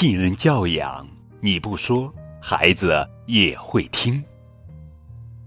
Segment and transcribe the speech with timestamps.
[0.00, 1.06] 信任教养，
[1.42, 2.10] 你不说，
[2.40, 4.24] 孩子也会听。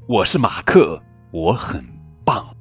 [0.06, 1.02] 我是马克，
[1.32, 1.84] 我很
[2.24, 2.56] 棒。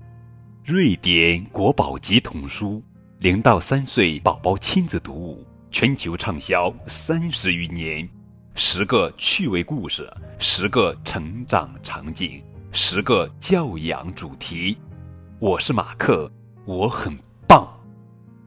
[0.64, 2.82] 瑞典国宝级童书，
[3.18, 8.08] 零到三岁宝宝亲子读物，全球畅销三十余年。
[8.54, 14.74] 十个趣味故事，十个成长场景，十个教养主题。
[15.38, 16.32] 我是马克，
[16.64, 17.14] 我很
[17.46, 17.68] 棒。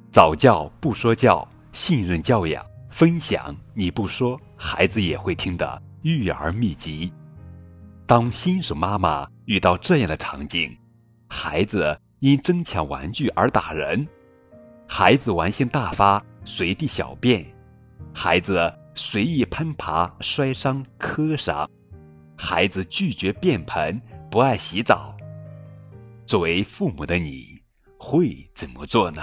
[0.10, 2.66] 早教不说教，信任教养。
[2.96, 7.12] 分享你不说，孩子也会听的育儿秘籍。
[8.08, 10.74] 当新手妈妈遇到这样的场景：
[11.28, 14.08] 孩子因争抢玩具而打人，
[14.88, 17.46] 孩子玩性大发随地小便，
[18.14, 21.70] 孩子随意攀爬摔伤磕伤，
[22.38, 25.14] 孩子拒绝便盆不爱洗澡。
[26.26, 27.62] 作为父母的你
[27.98, 29.22] 会怎么做呢？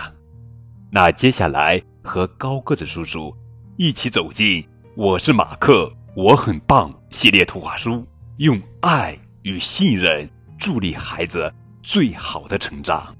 [0.90, 3.34] 那接下来和高个子叔叔。
[3.78, 4.62] 一起走进
[4.94, 8.06] 《我是马克，我很棒》系列图画书，
[8.36, 10.28] 用爱与信任
[10.58, 11.50] 助力孩子
[11.82, 13.16] 最好的成长。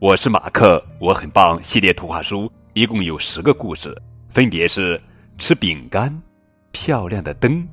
[0.00, 3.96] 我是马克，我很棒系列图画书一共有十个故事，
[4.28, 5.00] 分别是：
[5.38, 6.14] 吃饼干、
[6.70, 7.66] 漂亮的灯、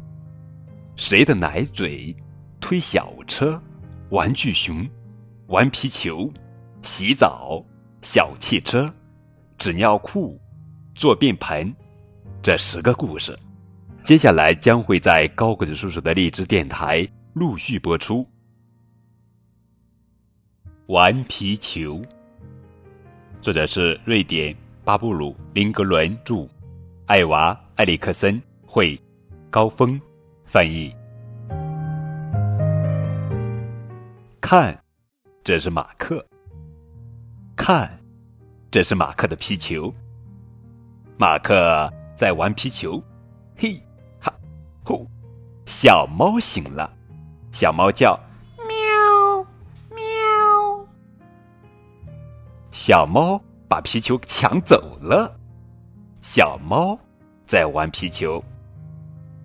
[0.96, 2.16] 谁的奶嘴、
[2.62, 3.62] 推小车、
[4.12, 4.88] 玩具熊、
[5.48, 6.32] 玩皮球、
[6.84, 7.62] 洗澡、
[8.02, 8.90] 小汽车、
[9.58, 10.40] 纸尿裤。
[10.96, 11.74] 做便盆，
[12.42, 13.38] 这十个故事，
[14.04, 18.26] 接下来将会在高个子叔叔的荔枝电台陆续播出。
[20.88, 22.00] 顽皮球，
[23.42, 24.56] 作者是瑞典
[24.86, 26.48] 巴布鲁林格伦著，
[27.08, 29.00] 艾娃埃里克森绘，
[29.50, 30.00] 高峰
[30.46, 30.94] 翻译。
[34.40, 34.80] 看，
[35.44, 36.24] 这是马克。
[37.56, 38.00] 看，
[38.70, 39.92] 这是马克的皮球。
[41.18, 43.02] 马克在玩皮球，
[43.56, 43.80] 嘿，
[44.20, 44.34] 哈，
[44.84, 45.08] 呼！
[45.66, 46.92] 小猫醒了，
[47.52, 48.20] 小猫叫
[48.68, 49.46] 喵
[49.90, 50.86] 喵。
[52.72, 55.34] 小猫把皮球抢走了，
[56.22, 56.98] 小猫
[57.46, 58.44] 在玩皮球。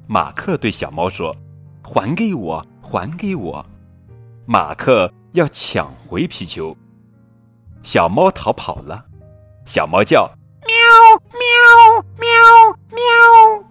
[0.06, 1.37] 马克对小猫说
[1.84, 3.64] ：“还给我，还给我！”
[4.47, 6.75] 马克要抢回皮球，
[7.82, 9.04] 小猫逃跑了，
[9.66, 10.28] 小猫叫。
[10.66, 10.74] 喵
[11.32, 12.28] 喵喵
[12.91, 13.64] 喵！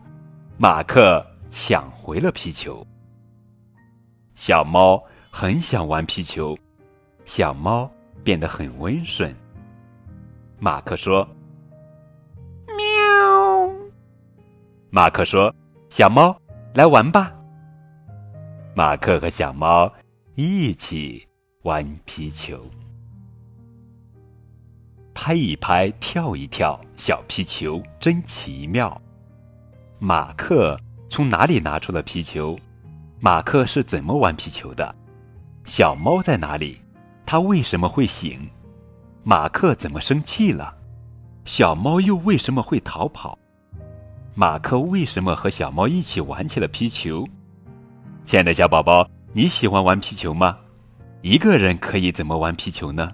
[0.58, 2.86] 马克抢回了皮球。
[4.36, 6.58] 小猫很想玩皮球，
[7.26, 7.90] 小猫
[8.24, 9.36] 变得很温顺。
[10.60, 11.28] 马克说
[12.76, 13.70] ：“喵。”
[14.90, 15.54] 马克说
[15.90, 16.36] ：“小猫，
[16.74, 17.34] 来玩吧。”
[18.74, 19.92] 马克和小猫
[20.36, 21.28] 一起
[21.64, 22.64] 玩皮球。
[25.18, 29.02] 拍一拍，跳一跳，小皮球真奇妙。
[29.98, 30.80] 马克
[31.10, 32.56] 从哪里拿出了皮球？
[33.20, 34.94] 马克是怎么玩皮球的？
[35.66, 36.80] 小猫在哪里？
[37.26, 38.48] 它为什么会醒？
[39.24, 40.72] 马克怎么生气了？
[41.46, 43.36] 小猫又为什么会逃跑？
[44.36, 47.28] 马克为什么和小猫一起玩起了皮球？
[48.24, 50.60] 亲爱的小宝宝，你喜欢玩皮球吗？
[51.24, 53.12] 一个人可以怎么玩皮球呢？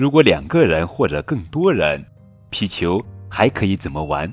[0.00, 2.02] 如果两个人或者更多人，
[2.48, 4.32] 皮球还可以怎么玩？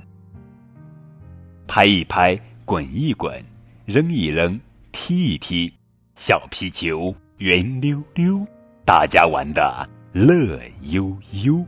[1.67, 3.43] 拍一拍，滚一滚，
[3.83, 4.57] 扔一扔，
[4.93, 5.73] 踢一踢，
[6.15, 8.47] 小皮球圆溜溜，
[8.85, 11.13] 大家玩的乐悠
[11.43, 11.61] 悠。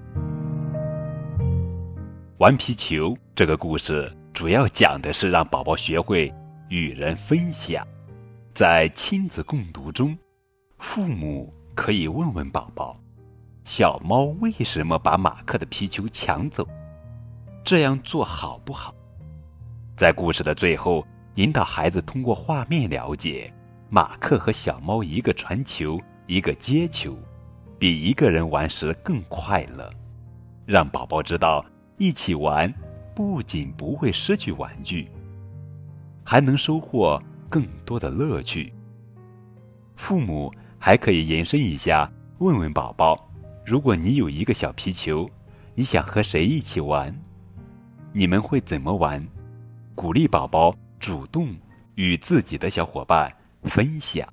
[2.37, 6.33] 玩皮球这个故事主要讲的是让宝宝学会
[6.69, 7.85] 与人分享，
[8.53, 10.17] 在亲子共读中，
[10.77, 12.97] 父母可以问问宝宝。
[13.71, 16.67] 小猫为什么把马克的皮球抢走？
[17.63, 18.95] 这样做好不好？
[19.95, 23.53] 在故事的最后，引导孩子通过画面了解，
[23.87, 27.15] 马克和小猫一个传球，一个接球，
[27.77, 29.87] 比一个人玩时更快乐。
[30.65, 31.63] 让宝宝知道，
[31.99, 32.73] 一起玩
[33.13, 35.11] 不仅不会失去玩具，
[36.23, 38.73] 还能收获更多的乐趣。
[39.95, 43.27] 父母还可以延伸一下，问问宝宝。
[43.69, 45.29] 如果你有一个小皮球，
[45.75, 47.15] 你想和谁一起玩？
[48.11, 49.23] 你们会怎么玩？
[49.93, 51.55] 鼓励宝宝主动
[51.93, 53.31] 与自己的小伙伴
[53.61, 54.27] 分享。